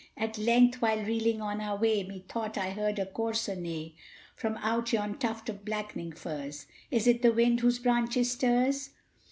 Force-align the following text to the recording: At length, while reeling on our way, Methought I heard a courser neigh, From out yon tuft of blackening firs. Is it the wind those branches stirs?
At 0.17 0.39
length, 0.39 0.81
while 0.81 1.03
reeling 1.03 1.41
on 1.43 1.61
our 1.61 1.77
way, 1.77 2.01
Methought 2.01 2.57
I 2.57 2.71
heard 2.71 2.97
a 2.97 3.05
courser 3.05 3.55
neigh, 3.55 3.93
From 4.35 4.57
out 4.63 4.91
yon 4.91 5.19
tuft 5.19 5.47
of 5.47 5.63
blackening 5.63 6.13
firs. 6.13 6.65
Is 6.89 7.05
it 7.05 7.21
the 7.21 7.31
wind 7.31 7.59
those 7.59 7.77
branches 7.77 8.31
stirs? 8.31 8.89